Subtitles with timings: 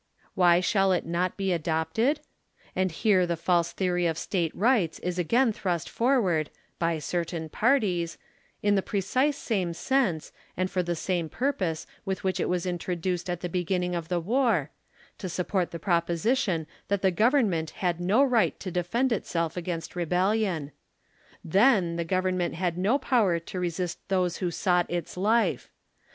[0.33, 2.21] "Why shall it not be adopted?
[2.75, 7.49] And here the false theory 13 of State rights is again tlirust forward, by certain
[7.49, 8.17] jyarties,
[8.63, 13.29] in the precise same sense, and for the same purpose with which it was introduced
[13.29, 14.71] at the hes innino of the war,
[15.19, 20.71] to support the proposition that the Government had no right to defend itself against rebeUion.
[21.45, 25.67] Then the Government had no power to resist those who sought its Hfe